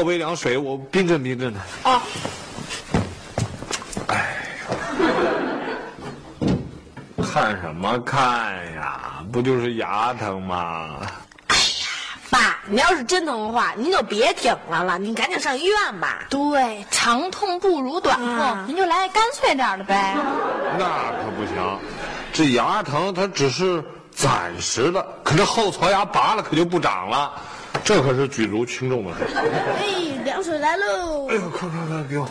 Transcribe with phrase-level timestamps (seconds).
[0.00, 1.60] 倒杯凉水，我冰镇冰镇的。
[1.82, 2.02] 啊，
[4.06, 4.24] 哎呀，
[7.22, 9.22] 看什么看呀？
[9.30, 11.00] 不就是牙疼吗？
[11.48, 11.62] 哎呀
[12.30, 16.20] 爸，你要是真疼的话，您就别挺了了，您赶紧上医院吧。
[16.30, 20.16] 对，长痛不如短痛，啊您就来干脆点儿的呗。
[20.78, 21.78] 那可不行，
[22.32, 27.32] 这牙疼它只是暂时的，可这后槽牙拔了可就不长了，
[27.84, 29.24] 这可是举足轻重的事。
[29.34, 31.34] 哎，凉水来喽哎！
[31.34, 32.28] 呦，快快快，给我！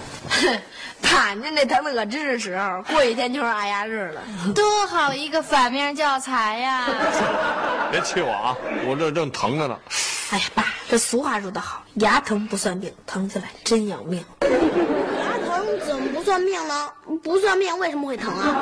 [1.02, 4.22] 爸，您这疼的可真是时候，过几天就是爱牙日了。
[4.56, 6.88] 多好一个反面教材呀！
[7.92, 8.56] 别气我啊，
[8.88, 9.78] 我这正疼着呢。
[10.32, 14.24] 哎呀，爸，这俗话说得好，牙疼不算病，疼起来真要命。
[14.42, 16.90] 牙疼怎么不算命呢？
[17.24, 18.62] 不算命为什么会疼啊？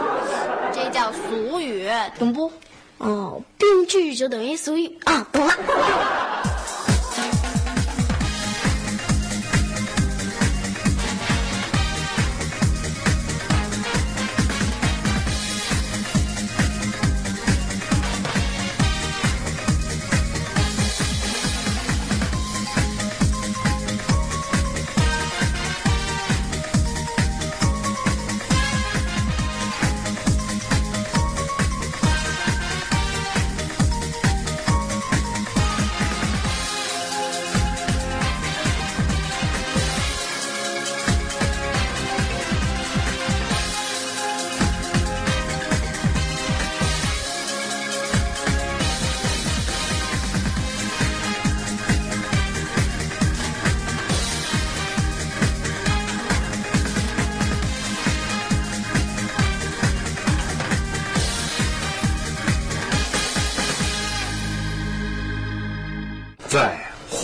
[0.74, 2.52] 这叫俗语，懂不？
[3.00, 5.54] 哦，病句就等于俗语啊，懂了。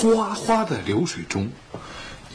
[0.04, 1.50] 哗哗的流水中，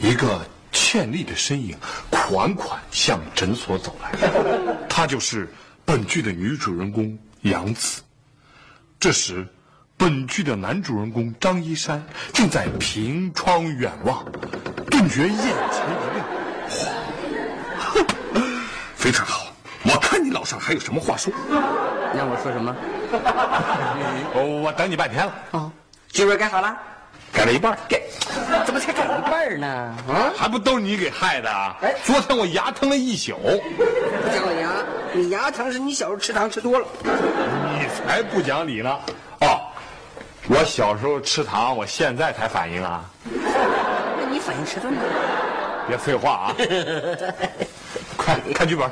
[0.01, 0.41] 一个
[0.71, 1.77] 倩丽的身影
[2.09, 4.11] 款款向诊所走来。
[4.89, 5.47] 她就是
[5.85, 8.01] 本剧的女主人公杨紫。
[8.99, 9.47] 这时，
[9.97, 12.03] 本剧的男主人公张一山
[12.33, 14.25] 正在凭窗远望，
[14.89, 16.25] 顿觉眼前一亮，
[16.69, 16.89] 哗，
[18.95, 19.45] 非常好。
[19.83, 21.31] 我看你老尚还有什么话说？
[22.15, 22.75] 让我说什么？
[24.33, 25.71] 我 我等你半天了，哦，
[26.07, 26.75] 剧本改好了，
[27.31, 27.77] 改了一半。
[27.87, 28.01] 改，
[28.65, 29.67] 怎么才改一半呢？
[30.07, 31.95] 啊，还不都是你给害的啊哎！
[32.03, 34.83] 昨天我牙疼了一宿，不讲理啊！
[35.13, 36.85] 你牙疼是你小时候吃糖吃多了。
[37.03, 38.99] 你才不讲理呢！
[39.41, 39.61] 哦，
[40.47, 43.03] 我小时候吃糖，我现在才反应啊！
[43.23, 45.01] 那你反应迟钝呢？
[45.87, 46.55] 别废话啊！
[48.17, 48.89] 快看剧本。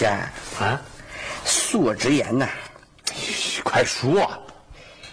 [0.00, 0.80] 老夏啊，
[1.44, 2.48] 恕我直言呐，
[3.62, 4.30] 快说！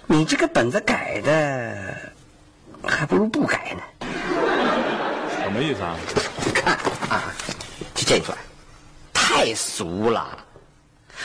[0.05, 1.93] 你这个本子改的，
[2.87, 4.07] 还不如不改呢。
[5.41, 5.97] 什么意思啊？
[6.55, 6.73] 看
[7.09, 7.33] 啊，
[7.93, 8.37] 就这一段，
[9.13, 10.37] 太俗了，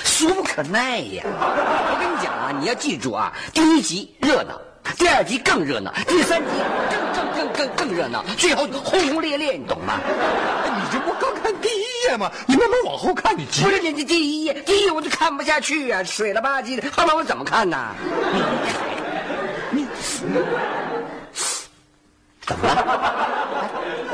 [0.03, 1.23] 俗不可耐呀！
[1.25, 4.61] 我跟你讲啊，你要记住啊，第一集热闹，
[5.03, 6.47] 第二集更热闹，第三集
[6.89, 9.99] 更更更更更热闹，最后轰轰烈烈，你懂吗？
[9.99, 12.31] 你这不刚看第一页吗？
[12.47, 13.71] 你慢慢往后看，你急不。
[13.71, 17.97] 是你这第一页，第一页我就看不下去啊，水了吧唧的，后面我怎么看呢？
[19.73, 20.47] 你怎么了？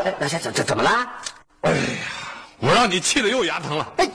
[0.06, 1.06] 哎，老夏怎怎怎么了？
[1.60, 1.76] 哎呀
[2.60, 3.92] 我让你气的又牙疼了。
[3.98, 4.08] 哎，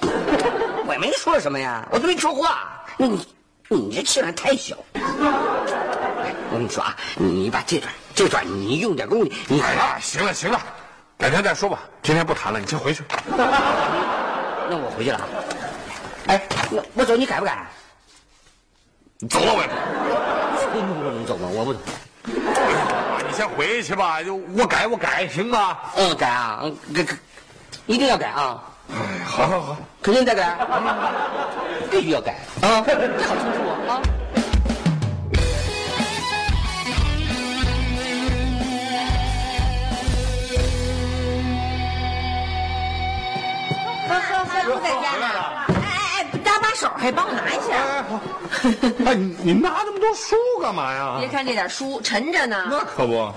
[0.88, 2.84] 我也没说什么呀，我都没说话。
[2.98, 3.24] 你
[3.70, 4.76] 你这气量太小。
[6.52, 10.60] 我跟你说啊，你把这段这段你用点功夫，你哎呀，行了行了，
[11.18, 11.80] 改天再说吧。
[12.02, 13.04] 今天不谈了，你先回去。
[13.36, 15.26] 那我回去了啊。
[16.28, 16.42] 哎，
[16.72, 17.66] 那我走，你改不改？
[19.20, 19.74] 你走了我也不。
[21.06, 21.48] 我能走吗？
[21.52, 21.80] 我不走。
[23.28, 25.78] 你先回去吧，就我改我改行吗？
[25.96, 27.16] 嗯，改啊，嗯，改改，
[27.86, 30.58] 一定要改啊，哎，好好好，肯定得改，
[31.92, 32.94] 必须要改啊， 这
[33.24, 34.02] 好清楚啊。
[47.04, 47.76] 快帮我拿一下。
[47.76, 48.18] 哎，好。
[49.06, 51.18] 哎，你你拿那么多书干嘛呀？
[51.20, 52.66] 别看这点书沉着呢。
[52.70, 53.30] 那可不。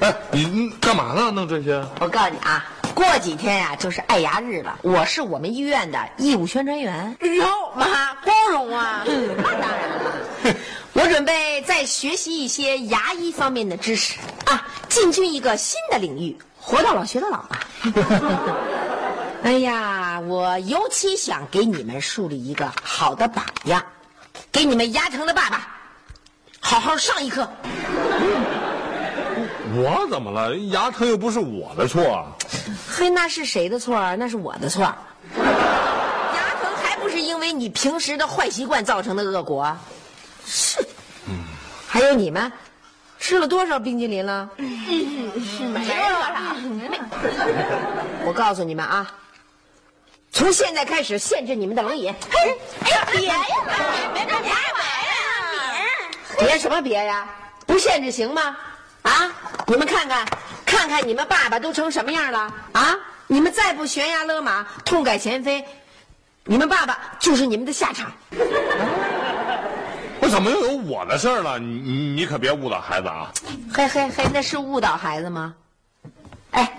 [0.00, 1.30] 哎，你你干嘛呢？
[1.30, 1.84] 弄这些？
[2.00, 4.78] 我告诉你啊，过几天呀、就是爱牙日了。
[4.80, 7.14] 我是我们医院的义务宣传员。
[7.20, 7.44] 哟，
[7.76, 9.04] 妈，光荣啊！
[9.06, 10.56] 嗯，那当然了。
[10.94, 17.60] 我准备再学习一些牙医方面的知识啊，进军一个新的领域，活到老学到老吧。
[19.42, 23.82] 哎呀，我尤其想给你们树立一个好的榜样，
[24.52, 25.66] 给你们牙疼的爸爸
[26.60, 27.48] 好好上一课。
[29.72, 30.54] 我怎么了？
[30.56, 32.26] 牙疼又不是我的错。
[32.88, 34.14] 嘿，那是谁的错啊？
[34.14, 34.82] 那是我的错。
[34.82, 34.94] 牙
[36.60, 39.76] 疼还不是因为你平时的坏习惯造成的恶果？
[40.44, 40.84] 是。
[41.88, 42.52] 还有你们，
[43.18, 44.48] 吃了多少冰激凌了？
[44.56, 46.54] 没有啦。
[48.24, 49.10] 我告诉你们啊，
[50.32, 52.14] 从现在开始限制你们的冷饮。
[52.30, 52.46] 哎
[52.90, 53.34] 呀，别呀，
[54.14, 54.40] 别别别
[56.38, 56.46] 别！
[56.46, 57.26] 别什么别呀？
[57.66, 58.56] 不限制行吗？
[59.02, 59.32] 啊！
[59.66, 60.26] 你们看看，
[60.66, 62.96] 看看你们爸爸都成什么样了啊！
[63.26, 65.64] 你们再不悬崖勒马、痛改前非，
[66.44, 68.12] 你们爸爸就是你们的下场。
[70.20, 71.58] 我怎么又有我的事儿了？
[71.58, 73.32] 你你你可别误导孩子啊！
[73.72, 75.54] 嘿嘿嘿，那是误导孩子吗？
[76.50, 76.76] 哎，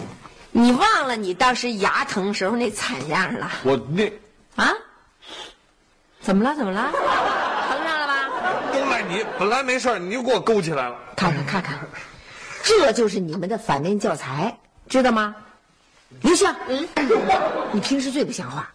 [0.61, 4.05] 你忘了你当时牙疼时候那惨样了我那
[4.55, 4.71] 啊？
[6.21, 6.55] 怎么了？
[6.55, 6.91] 怎么了？
[7.67, 8.29] 疼上了吧？
[8.71, 10.95] 都赖你，本来没事儿，你又给我勾起来了。
[11.15, 11.79] 看看看看，
[12.61, 14.55] 这就是你们的反面教材，
[14.87, 15.35] 知道吗？
[16.21, 16.87] 刘星，嗯，
[17.71, 18.69] 你平时最不像话，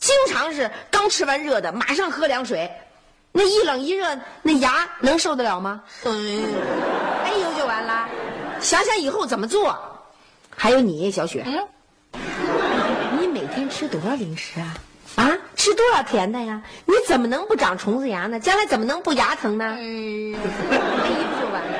[0.00, 2.68] 经常是刚吃完热的，马上喝凉水，
[3.30, 5.84] 那一冷一热，那牙能受得了吗？
[6.02, 6.44] 嗯，
[7.24, 8.08] 哎呦就完了。
[8.60, 9.92] 想想以后怎么做。
[10.56, 11.44] 还有你，小雪，
[13.20, 14.74] 你每天吃多少零食啊？
[15.16, 16.62] 啊，吃多少甜的呀？
[16.86, 18.40] 你怎么能不长虫子牙呢？
[18.40, 19.76] 将来怎么能不牙疼呢？
[19.78, 21.78] 嗯，哎呦就完了，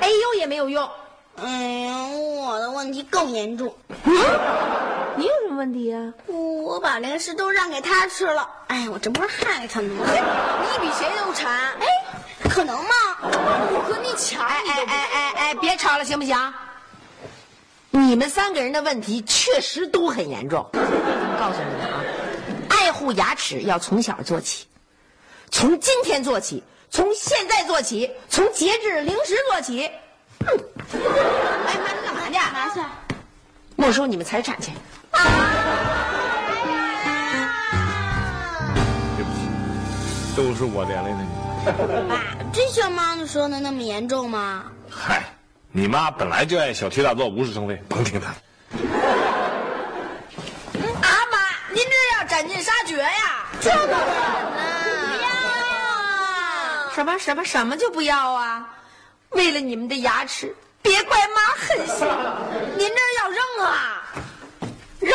[0.00, 0.88] 哎呦也没有用。
[1.36, 1.48] 哎
[1.86, 3.74] 呀，我的问题更严重，
[5.16, 10.06] 你有什么问题呀、我把零食都让给他吃了，哎，我这不是害他吗？
[10.06, 11.52] 你比谁都馋。
[11.52, 11.86] 哎，
[12.48, 12.90] 可能吗？
[13.22, 14.46] 我和你抢！
[14.46, 16.36] 哎哎哎哎哎，别吵了，行不行？
[17.96, 20.68] 你们三个人的问题确实都很严重。
[20.72, 22.02] 我告诉你们啊，
[22.68, 24.66] 爱护牙齿要从小做起，
[25.52, 26.60] 从今天做起，
[26.90, 29.88] 从现在做起，从节制零食做起。
[30.40, 30.48] 嗯
[31.66, 32.32] 哎妈，你干嘛去？
[32.34, 32.80] 拿去。
[33.76, 34.72] 没收你们财产去。
[39.16, 39.38] 对不起，
[40.36, 41.28] 都是我连累的你。
[42.08, 44.64] 爸， 真像妈妈说的那么严重吗？
[44.90, 45.22] 嗨，
[45.76, 48.36] 你妈本来就爱小题大做，无事生非，甭听她的。
[51.02, 51.38] 阿妈，
[51.74, 53.44] 您这要斩尽杀绝呀？
[53.60, 53.96] 这不可能！
[55.20, 55.28] 呀！
[56.94, 58.72] 什么什么什么就不要啊？
[59.30, 62.06] 为了你们的牙齿，别怪妈狠心。
[62.78, 64.04] 您这要扔啊？
[65.00, 65.12] 扔！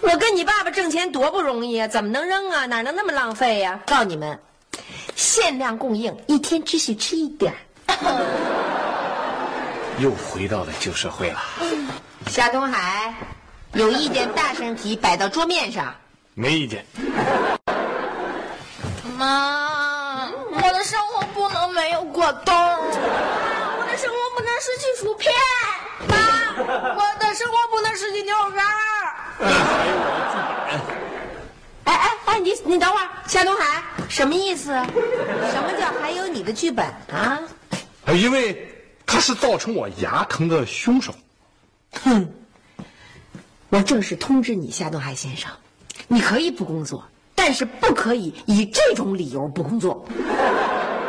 [0.00, 2.66] 我跟你爸爸挣钱多不容易啊，怎么能扔啊？
[2.66, 4.36] 哪能那么浪费呀、告诉你们，
[5.14, 7.58] 限量供应，一天只许吃一点儿。
[9.98, 11.42] 又回到了旧社会了。
[12.28, 13.14] 夏东海，
[13.72, 15.94] 有意见大声提，摆到桌面上。
[16.34, 16.84] 没意见。
[19.16, 25.32] 妈，我的生活不能没有果冻，我的生活不能失去薯片。
[26.08, 26.16] 妈，
[26.94, 30.36] 我的生活不能失去牛肉干还有我的剧
[30.68, 30.80] 本。
[31.84, 34.74] 哎哎哎，你你等会儿，夏东海，什么意思？
[34.74, 37.40] 什么叫还有你的剧本啊？
[38.04, 38.75] 呃因为
[39.06, 41.14] 他是造成我牙疼的凶手。
[42.02, 42.28] 哼！
[43.68, 45.50] 我正式通知你，夏东海先生，
[46.08, 50.06] 你可以不工作，但是不可以以这种理由不工作。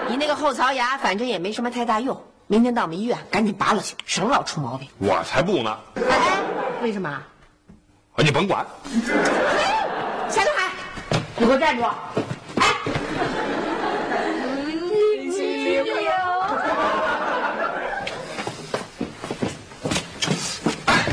[0.10, 4.88] 你那个后槽牙反正也没什么太大用，明天到我们医院赶紧拔了去，省老出毛病。
[4.98, 5.78] 我才不呢！
[5.96, 6.40] 哎哎，
[6.82, 7.10] 为什么？
[7.10, 7.24] 啊，
[8.18, 8.66] 你甭管。
[10.30, 10.72] 夏东海，
[11.38, 11.84] 你给我站住！
[12.56, 12.66] 哎，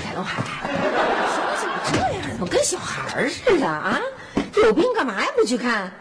[0.02, 2.22] 夏东海，你怎么这样？
[2.32, 4.00] 怎么跟小孩似的啊？
[4.56, 5.28] 有病干嘛呀？
[5.36, 5.92] 不去看？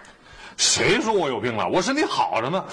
[0.58, 1.68] 谁说我有病了？
[1.68, 2.66] 我身体好着呢，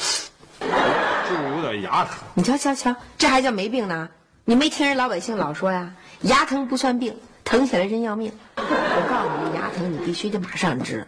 [0.59, 2.15] 就是有点牙疼。
[2.35, 4.09] 你瞧瞧瞧，这还叫没病呢？
[4.47, 5.93] 你没听人老百姓老说呀，
[6.23, 8.33] 牙疼不算病，疼起来真要命。
[8.57, 11.07] 我告诉你，牙疼你必须得马上治，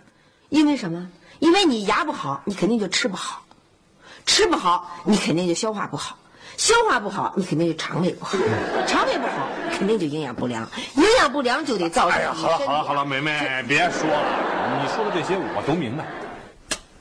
[0.50, 1.08] 因为什么？
[1.38, 3.42] 因为你牙不好，你肯定就吃不好，
[4.26, 6.18] 吃不好你肯定就消化不好，
[6.56, 8.36] 消化不好你肯定就肠胃不好，
[8.86, 9.48] 肠胃不好
[9.82, 10.62] 肯定就营养不良，
[10.94, 16.04] 营养不良就得造成哎呀，好了好了好了，梅梅别说了，你说的这些我都明白。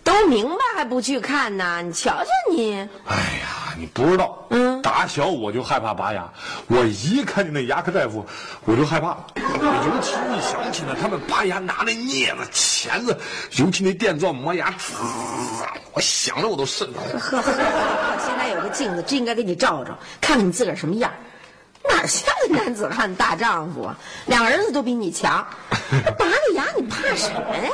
[0.04, 1.80] 都明白还不去看呢？
[1.84, 2.74] 你瞧瞧你，
[3.06, 6.28] 哎呀，你不知道，嗯，打小我就害怕拔牙，
[6.66, 8.26] 我一看见那牙科大夫，
[8.66, 9.16] 我就害怕。
[9.36, 13.16] 尤其一想起呢，他们拔牙拿那镊子、钳子，
[13.58, 14.96] 尤其那电钻磨牙，滋，
[15.94, 17.20] 我想着我都瘆得慌。
[17.20, 17.54] 呵呵，
[18.26, 21.12] 现在有个镜子，真应该给你照照，看看你自个儿什么样。
[21.92, 23.98] 哪像个男子汉大丈夫啊？
[24.26, 25.46] 两儿子都比你强，
[26.18, 27.72] 拔了牙你怕什么呀？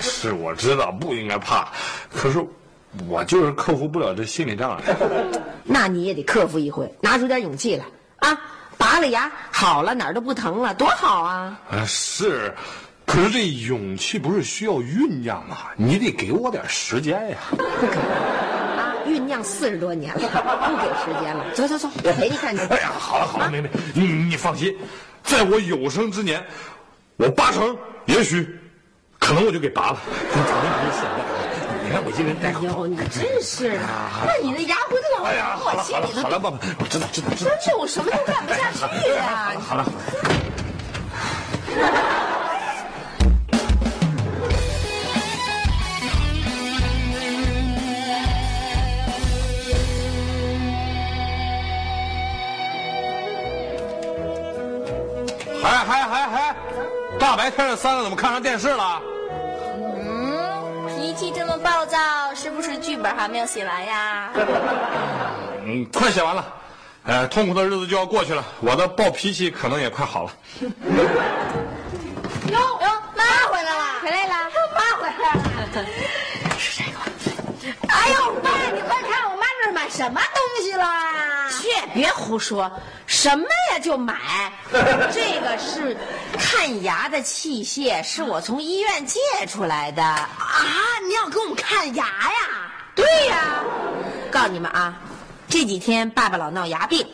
[0.00, 1.68] 是我知道不应该怕，
[2.12, 2.44] 可是
[3.08, 4.82] 我就是克服不了这心理障碍。
[5.64, 7.84] 那你也得克服一回，拿出点勇气来
[8.28, 8.38] 啊！
[8.76, 11.58] 拔了牙好了，哪儿都不疼了，多好啊！
[11.70, 12.52] 啊，是，
[13.06, 15.56] 可是这勇气不是需要酝酿吗？
[15.76, 17.36] 你得给我点时间呀。
[19.14, 21.44] 啊，酝酿四十多年了，不给时间了。
[21.54, 22.62] 走走走，我陪你看去。
[22.64, 24.76] 哎呀，好了好了，梅梅，你你放心，
[25.22, 26.44] 在我有生之年，
[27.16, 28.58] 我八成也许，
[29.20, 29.98] 可能我就给拔了。
[31.86, 32.68] 你看我今天戴口罩。
[32.68, 33.78] 哎呦，你真是的，
[34.26, 37.50] 那你那牙回头老哎呀，好了好了我心里头好了，爸爸，我知道知道知道。
[37.50, 39.92] 真是我什么都干不下去呀、好 了好了。
[57.24, 59.00] 大白天的三个，怎么看上电视了？
[59.80, 61.96] 嗯，脾气这么暴躁，
[62.34, 64.28] 是不是剧本还没有写完呀？
[65.64, 66.44] 嗯，快写完了，
[67.04, 70.32] 呃，痛苦的日子就要过去了，我的暴脾气可能也快好了。
[72.52, 74.34] 哟哟，妈回来了，回来了，
[74.74, 75.40] 妈回来了。
[76.60, 76.98] 是这个。
[77.88, 78.33] 哎呦，
[79.84, 80.86] 买什么东西了？
[81.50, 82.70] 切，别胡说，
[83.06, 84.50] 什么呀就买。
[85.12, 85.94] 这个是
[86.38, 90.02] 看牙的器械，是我从医院借出来的。
[90.02, 90.26] 啊，
[91.06, 92.72] 你要给我们看牙呀？
[92.94, 93.62] 对呀，
[94.30, 94.96] 告诉你们啊，
[95.48, 97.06] 这几天爸爸老闹牙病，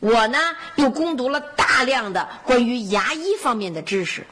[0.00, 0.38] 我呢
[0.74, 4.26] 又攻读了大量的关于牙医方面的知识。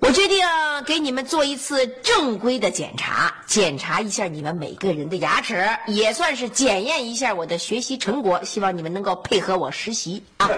[0.00, 0.44] 我决定
[0.86, 8.42] 给你们做一次正规的检查，检查一下你们每个人的牙齿，也算是检验一下我的学习成果。
[8.42, 10.48] 希望你们能够配合我实习啊！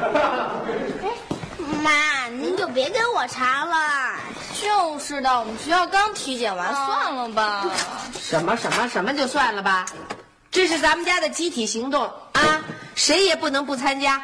[1.82, 4.14] 妈，您就别给我查了。
[4.60, 7.68] 就是的，我们学校刚体检完，算了吧。
[8.20, 9.84] 什么什么什么就算了吧，
[10.52, 12.60] 这是咱们家的集体行动啊，
[12.94, 14.22] 谁也不能不参加。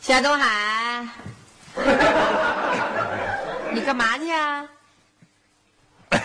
[0.00, 0.77] 夏东海，
[3.72, 4.64] 你干嘛去啊？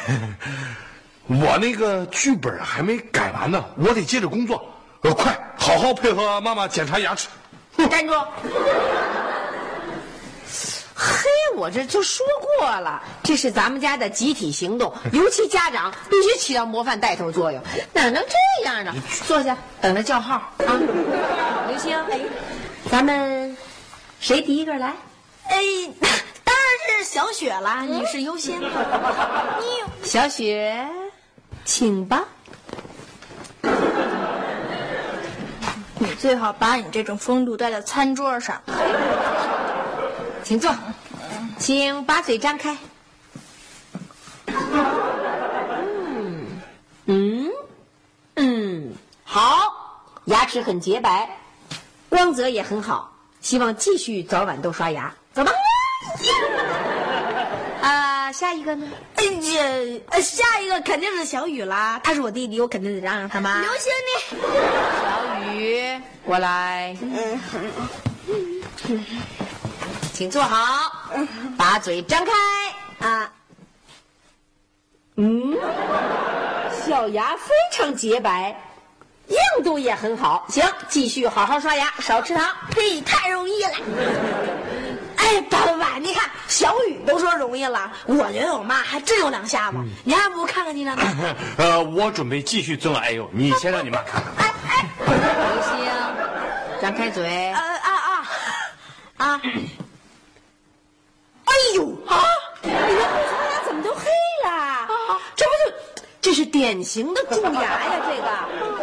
[1.27, 4.63] 我那个剧本还没改完呢，我得接着工作。
[5.01, 7.27] 呃，快，好好配合妈妈检查牙齿。
[7.89, 8.13] 站住！
[10.95, 12.25] 嘿，我这就说
[12.59, 18.93] 过了，这是咱们家的集体行动，尤其家长必须起到模范带头作用，哪能这样呢？
[19.27, 20.79] 坐下，等着叫号啊！
[21.67, 21.97] 刘星，
[22.89, 23.57] 咱们
[24.19, 24.93] 谁第一个来？
[25.53, 25.61] 哎，
[26.43, 28.59] 当然是小雪啦，女士优先。
[28.59, 28.65] 你
[30.01, 30.83] 小雪，
[31.63, 32.23] 请吧。
[35.99, 38.59] 你最好把你这种风度带到餐桌上。
[40.43, 40.73] 请坐，
[41.59, 42.75] 请把嘴张开。
[47.05, 47.51] 嗯嗯
[48.35, 48.91] 嗯，
[49.23, 49.71] 好，
[50.25, 51.29] 牙齿很洁白，
[52.09, 55.13] 光泽也很好，希望继续早晚都刷牙。
[55.33, 55.51] 走吧。
[57.81, 58.87] 啊， 下一个呢？
[59.15, 63.61] 哎呀，呃下一个肯定是小雨啦，他是我弟弟，我肯定得让让他妈。
[63.61, 64.37] 刘星你，
[65.01, 66.95] 小雨，过来。
[70.13, 70.91] 请坐好，
[71.57, 72.31] 把嘴张开
[73.07, 73.31] 啊。
[75.15, 75.57] 嗯，
[76.85, 78.55] 小牙非常洁白，
[79.27, 80.45] 硬度也很好。
[80.49, 82.55] 行，继续好好刷牙，少吃糖。
[82.75, 83.71] 嘿，太容易了。
[85.23, 89.77] 哎，爸爸爸，你看小雨都说容易了，我觉得我妈还真有两下子。
[90.03, 90.95] 你还不如看看你呢。
[91.57, 92.99] 呃，我准备继续尊了。
[92.99, 94.33] 哎呦，你先让你妈看看。
[94.37, 95.71] 哎哎，刘星，
[96.81, 97.59] 张开嘴啊。
[97.59, 98.27] 啊啊
[99.17, 99.41] 啊！
[101.45, 102.23] 哎呦啊！
[102.61, 102.87] 你的后
[103.29, 104.01] 槽牙怎么都黑
[104.45, 104.87] 了？
[105.35, 108.01] 这不就这是典型的蛀牙呀！
[108.07, 108.27] 这个，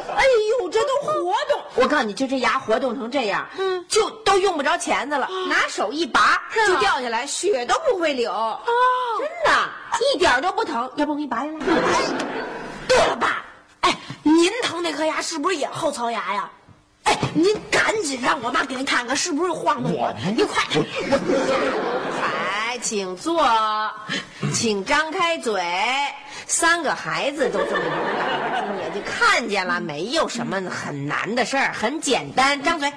[0.14, 0.24] 哎
[0.60, 1.59] 呦，这都活动。
[1.76, 8.32] 我告诉你，就这牙活动成这样，嗯，就都用不着钳子了，拿手一拔就掉下来，血都不会流。
[8.32, 8.60] 哦，
[9.18, 9.70] 真的，
[10.14, 10.90] 一点都不疼。
[10.96, 11.58] 要不我给你拔下来？
[12.88, 13.44] 对了，爸，
[13.82, 16.50] 哎，您疼那颗牙是不是也后槽牙呀？
[17.04, 20.12] 哎，您赶紧让我妈给您看看是不是晃动我。
[20.36, 20.62] 你快，
[22.20, 23.42] 海，请坐，
[24.52, 25.64] 请张开嘴。
[26.46, 28.29] 三个孩子都这么勇敢，
[28.92, 32.60] 今也就看见了，没有什么很难的事儿，很简单。
[32.62, 32.92] 张嘴，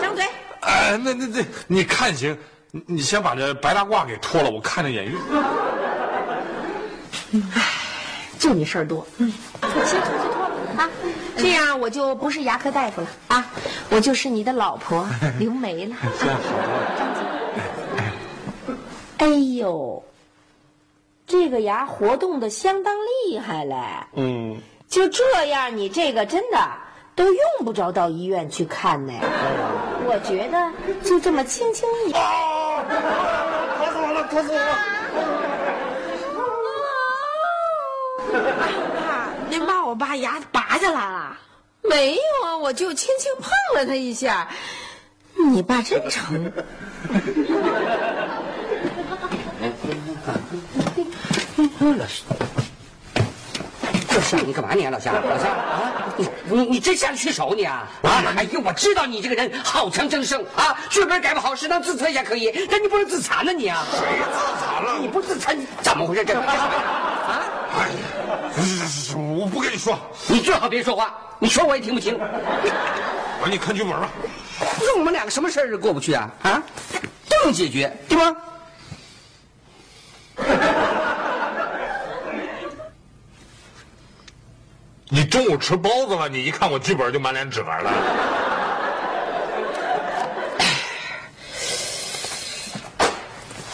[0.00, 0.24] 张嘴。
[0.60, 2.36] 哎，那那那，你看行，
[2.70, 5.18] 你你先把这白大褂给脱了，我看着眼晕。
[7.54, 7.62] 唉，
[8.38, 9.06] 就你事儿多。
[9.18, 10.90] 嗯，先出去脱了啊，
[11.36, 13.46] 这样我就不是牙科大夫了啊，
[13.90, 15.96] 我就是你的老婆 刘梅了。
[16.20, 16.48] 这样好
[19.18, 20.02] 哎呦，
[21.26, 22.94] 这个牙活动的相当
[23.28, 23.76] 厉害嘞。
[24.14, 26.58] 嗯，就这样，你这个真的
[27.14, 29.12] 都用不着到医院去看呢。
[30.04, 30.72] 我觉得
[31.08, 32.12] 就这么轻轻一。
[32.12, 32.82] 啊！
[33.78, 34.64] 疼死我了，疼死我了！
[39.00, 41.38] 爸，您把我爸牙拔下来了？
[41.82, 44.48] 没有啊，我就轻轻碰了他一下。
[45.52, 46.50] 你爸真诚。
[54.10, 55.14] 老夏，老夏，你干嘛你啊，老乡？
[55.14, 57.88] 老乡啊，你你你真下得去手你啊？
[58.02, 58.22] 啊！
[58.36, 63.84] 哎呦，我知道你这个人好强争胜啊，剧本改不好，适当自残一下可以，但你不能自残呢你啊！
[63.92, 64.98] 谁自残了？
[65.00, 66.24] 你不自残，你怎么回事？
[66.24, 67.42] 这啊？
[67.78, 67.94] 哎呀，
[68.56, 69.96] 是是是，我不跟你说。
[70.26, 72.18] 你最好别说话，你说我也听不清。
[72.18, 74.08] 我说你看剧本吧。
[74.78, 76.28] 不是我们两个什么事儿过不去啊？
[76.42, 76.62] 啊，
[77.28, 78.36] 都能解决，对吗？
[85.12, 86.28] 你中午吃包子了？
[86.28, 87.90] 你一看我剧本就满脸褶了。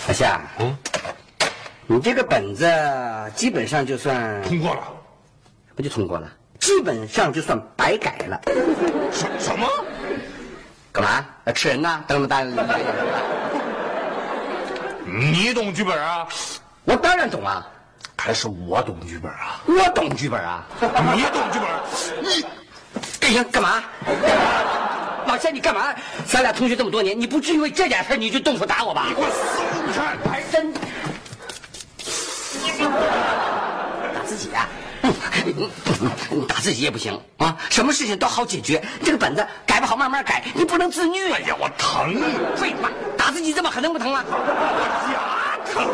[0.07, 0.75] 小夏，嗯，
[1.87, 2.67] 你这个本子
[3.35, 4.81] 基本上就算通过了。
[5.75, 6.27] 不就通过了？
[6.59, 8.41] 基本上就算白改了。
[9.13, 9.69] 什什么？
[10.91, 11.23] 干嘛？
[11.45, 12.03] 要吃人呐？
[12.09, 12.65] 瞪着大眼睛。
[15.05, 16.27] 你懂剧本啊？
[16.85, 17.67] 我当然懂啊，
[18.17, 19.61] 还是我懂剧本啊？
[19.67, 20.65] 我懂剧本啊。
[20.81, 21.69] 你懂剧本？
[22.23, 22.45] 你
[23.21, 23.83] 哎呀，干嘛？
[25.27, 25.95] 老夏，你干嘛？
[26.27, 29.07] 咱俩同学这么多年，你不至于为这点事儿你就动手打我吧？
[29.09, 30.17] 给我松开！
[30.31, 30.81] 还真打
[34.25, 34.69] 自己啊！
[35.45, 35.53] 你
[36.49, 37.57] 打自己也不行啊！
[37.71, 42.15] 什么事情都好解决，这个本子改不好慢慢改，你不能自虐哎呀，我疼！
[42.57, 44.25] 废话，打自己这么狠能不疼吗？
[44.31, 44.37] 我
[45.13, 45.87] 牙疼！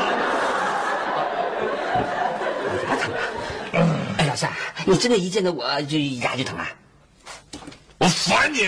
[2.89, 3.11] 牙疼
[4.33, 4.51] 老夏，
[4.87, 6.67] 你真的一见到我就牙就疼啊？
[7.99, 8.67] 我烦你！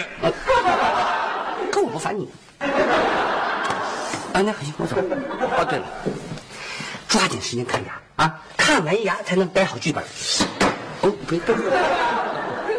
[1.72, 2.28] 可我不烦你。
[2.58, 4.94] 啊，那行，我走。
[4.98, 5.86] 哦，对了，
[7.08, 8.42] 抓紧时间看牙啊！
[8.58, 10.04] 看完牙才能改好剧本。
[11.00, 11.54] 哦，不不，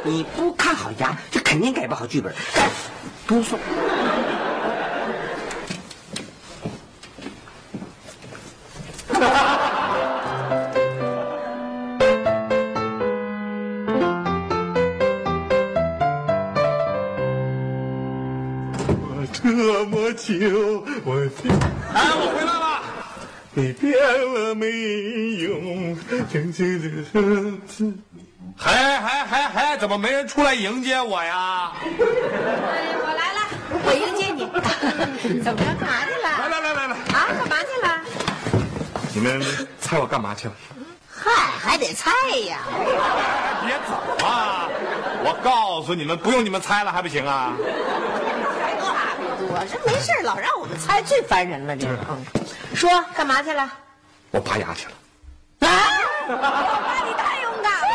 [0.03, 2.31] 你不看好牙，就肯定改不好剧本。
[2.53, 2.69] 改，
[3.25, 3.41] 不
[23.57, 24.67] 你变了没
[25.39, 25.95] 有？
[26.29, 26.77] 真心
[27.13, 27.15] 的
[28.57, 31.71] 还还还还，怎么没人出来迎接我呀？
[31.81, 31.87] 哎，
[32.99, 33.39] 我来了，
[33.85, 34.45] 我迎接你。
[35.41, 35.65] 怎么着？
[35.79, 36.27] 干嘛去了？
[36.37, 37.87] 来来来来来，啊，干嘛去了？
[39.13, 39.41] 你们
[39.79, 40.53] 猜我干嘛去了？
[41.09, 42.11] 嗨，还得猜
[42.47, 42.59] 呀。
[43.65, 44.67] 别走啊！
[45.23, 47.53] 我告诉你们，不用你们猜了，还不行啊？
[48.81, 51.75] 话多，这没事老让我们猜，最烦人了。
[51.77, 51.87] 这
[52.75, 53.71] 说干嘛去了？
[54.31, 54.91] 我拔牙去了。
[55.69, 55.69] 啊！
[56.27, 57.87] 你太勇敢了，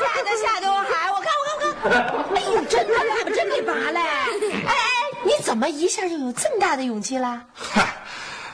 [0.00, 4.00] 假的夏东海，我看我看我看，哎呦，真的，你怎么真给拔嘞？
[4.00, 4.74] 哎哎，
[5.22, 7.40] 你怎么一下就有这么大的勇气了？
[7.54, 7.94] 嗨，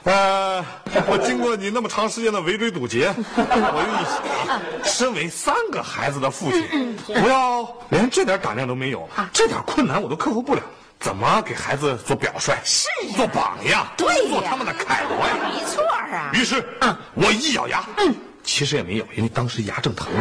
[0.05, 0.65] 呃，
[1.09, 4.05] 我经过你那么长时间的围追堵截，我又一
[4.47, 10.63] 想，身为三个孩子的父亲，不要连这点胆量都没有，这点困难我都克服不了，
[11.01, 12.55] 怎么给孩子做表率？
[12.63, 15.35] 是呀做榜样，对呀做他们的楷模呀。
[15.55, 16.31] 没错啊。
[16.35, 20.21] 于是，嗯我一咬牙，嗯其实也没有，因为当时牙正疼呢。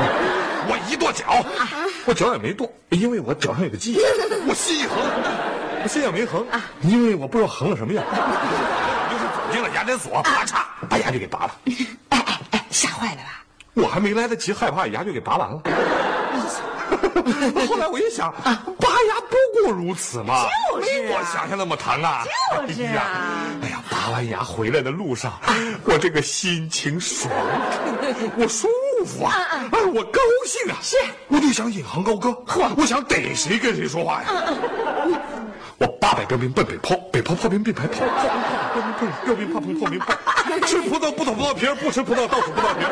[0.67, 1.43] 我一跺脚，
[2.05, 3.99] 我脚也没跺，因为我脚上有个记。
[4.47, 4.97] 我心一横，
[5.83, 6.45] 我心也没横，
[6.81, 8.03] 因为我不知道横了什么样。
[8.07, 11.51] 我就是走进了牙诊所，啪嚓把牙就给拔了。
[12.09, 13.43] 哎哎哎，吓坏了吧？
[13.73, 15.61] 我还没来得及害怕，牙就给拔完了。
[17.67, 18.87] 后来我一想，啊不
[19.63, 21.09] 过如此嘛，就是啊。
[21.09, 22.23] 没我想象那么疼啊。
[22.67, 22.89] 就是啊。
[22.91, 23.01] 哎呀，
[23.63, 25.39] 哎呀，拔完牙回来的路上，
[25.85, 27.31] 我这个心情爽，
[28.37, 28.67] 我舒
[29.05, 29.33] 服啊，
[29.71, 30.77] 哎，我高兴啊。
[30.81, 30.95] 是，
[31.27, 32.35] 我就想引吭高歌，
[32.77, 34.29] 我想逮谁跟谁说话呀。
[35.79, 40.13] 我八百标兵奔北坡，北坡炮兵并排跑，炮兵炮标兵炮，标兵炮兵炮兵炮。
[40.67, 42.85] 吃葡萄不吐葡萄皮，不吃葡萄倒吐葡萄皮。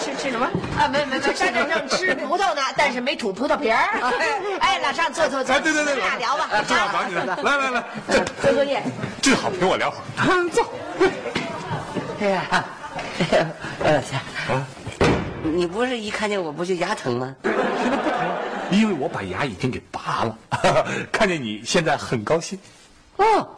[0.00, 0.46] 吃吃吃什么？
[0.76, 3.88] 啊，没没没，山正吃葡萄呢，但是没吐葡萄皮儿。
[4.58, 6.48] 哎，老尚坐坐坐，哎，对对对，咱俩聊吧。
[6.66, 7.84] 正好找你呢，来来来，
[8.42, 8.82] 做作业。
[9.20, 10.02] 正好陪我聊会儿。
[10.50, 10.64] 坐。
[12.20, 12.64] 哎呀，
[13.84, 14.00] 哎呀，
[14.50, 14.66] 啊，
[15.42, 17.36] 你不是一看见我不就牙疼吗？
[18.72, 20.38] 因为我把牙已经给拔了。
[21.12, 22.58] 看见你现在很高兴。
[23.16, 23.48] 哦，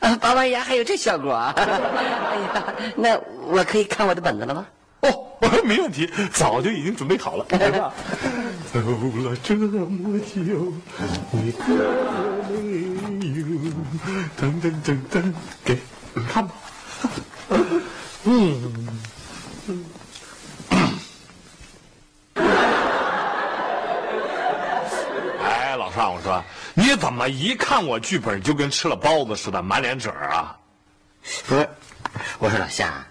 [0.00, 1.52] 啊，拔完牙还有这效果啊！
[1.56, 1.64] 哎
[2.54, 4.66] 呀，那我可以看我的本子了吗？
[5.00, 5.26] 哦，
[5.64, 7.46] 没问题，早就已经准备好了。
[7.50, 7.92] 来吧。
[8.72, 10.72] 走了这么久，
[11.30, 11.74] 你可没
[13.40, 13.70] 有？
[14.38, 15.32] 噔噔噔噔，
[15.64, 15.78] 给
[16.14, 16.54] 你看吧。
[18.24, 19.00] 嗯。
[26.08, 26.42] 我说
[26.74, 30.56] 你怎么一看我剧本就跟吃了包子似的，满脸褶啊？
[31.48, 31.68] 不是，
[32.38, 33.04] 我说老夏，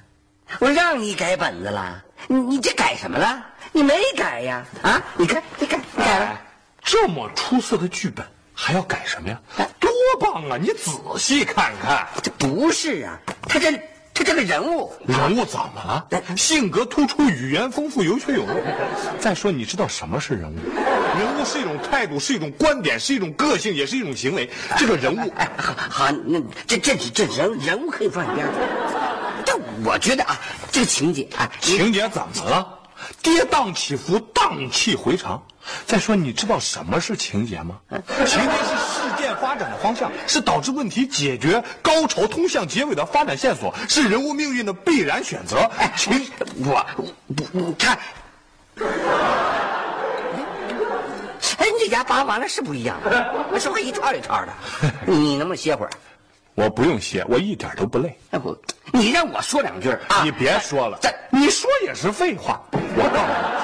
[0.59, 3.43] 我让你改本子了，你你这改什么了？
[3.71, 4.65] 你没改呀？
[4.81, 6.25] 啊，你看，你看，你改了。
[6.25, 6.37] 哎，
[6.81, 9.39] 这么出色的剧本还要改什么呀？
[9.79, 10.57] 多棒啊！
[10.57, 13.71] 你仔细看看，这不是啊，他这
[14.15, 16.07] 他这个人物，人物怎么了？
[16.37, 18.53] 性格突出，语言丰富，有血有肉。
[19.19, 20.55] 再说，你知道什么是人物？
[21.19, 24.49] 人物是一种态度，是一种观点，是一种个性，也是一种行为。
[24.77, 28.53] 这个人物，哎，好，好，那这这这人人物可以放一边去。
[29.45, 30.39] 但我觉得啊，
[30.71, 32.79] 这个情节啊，情节怎么了？
[33.21, 35.43] 跌宕起伏，荡气回肠。
[35.85, 37.79] 再说，你知道什么是情节吗？
[38.25, 38.94] 情节是
[39.35, 45.57] 发展的方向，是导致问题解决、高潮通向结尾的发展线索，是人物命运的必然选择。
[45.77, 46.27] 哎，情，
[46.65, 46.85] 我
[47.35, 47.97] 不，你看，
[51.57, 52.97] 哎，你这牙拔完了是不一样，
[53.59, 54.53] 说话一套一套的。
[55.05, 55.91] 你能不能歇会儿？
[56.55, 58.17] 我不用歇，我一点都不累。
[58.31, 58.57] 哎不，
[58.93, 60.23] 你让我说两句啊！
[60.23, 62.61] 你别说了，这你说也是废话。
[62.71, 63.54] 我告诉你，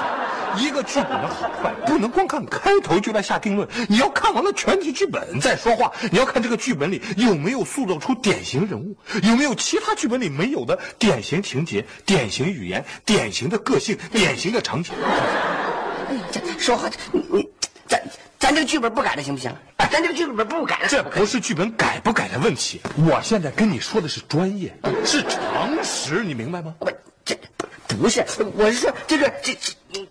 [0.58, 5.92] 一个剧本的好坏不能光看开头就来下定论，你要看完了全体剧本再说话。
[6.10, 14.92] 你要看这个剧本里有没有塑造出典型人物，有没有其他剧本里没有的典型情节、典型语言、典型的个性、典型的场景。
[15.02, 17.48] 哎呀，这说话，你你
[17.86, 18.02] 咱
[18.38, 19.50] 咱这个剧本不改了行不行？
[19.78, 26.74] 哎，咱这个剧本不改了，这不是剧本改不改的问题，我现在跟你说的是专业，是常识，你明白吗？
[26.78, 26.90] 不，
[27.24, 28.24] 这不不是，
[28.56, 30.08] 我是说这个这这，你，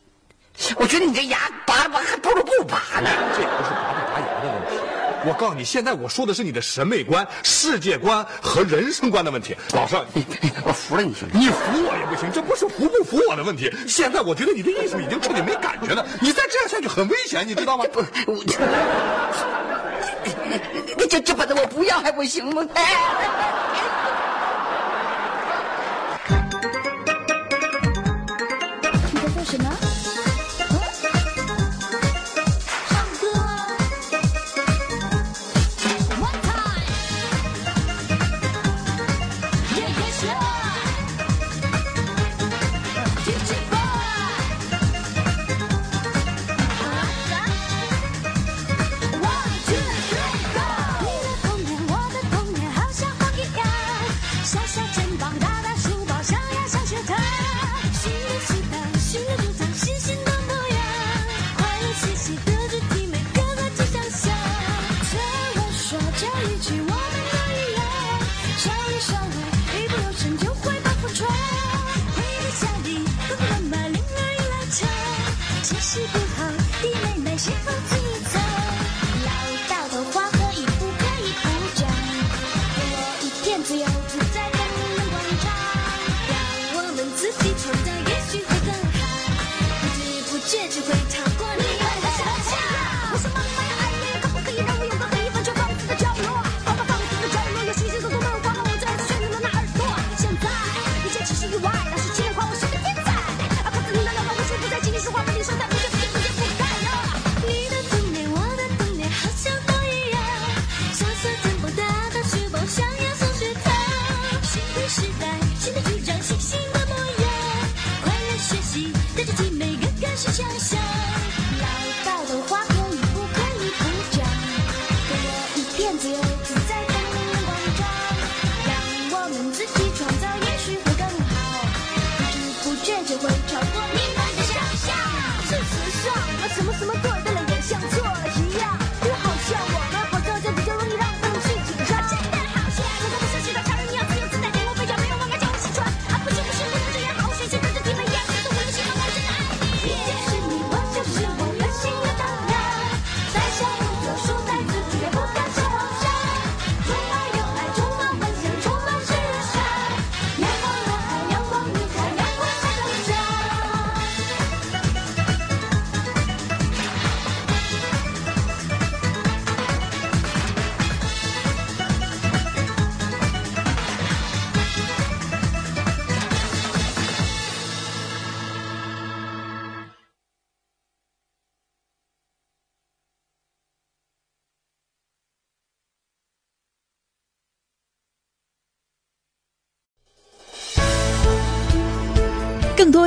[0.78, 3.10] 我觉得你这牙拔了拔还不如不拔呢。
[3.36, 4.78] 这不是拔不拔牙的问题，
[5.26, 9.56] 我告诉你，现在我说的是你的审美观、世界观和人生观的问题。
[9.74, 10.26] 老尚，你
[10.64, 13.72] 我服了你兄弟，你服我也不行，这不是服不服我的问题。
[13.88, 17.86] 现在我觉得你的艺术已经彻底没感觉了，你再这样下去很危险，你知道吗？
[17.92, 18.00] 不，
[18.32, 18.44] 我
[20.98, 22.64] 这这这本子我不要还不行吗？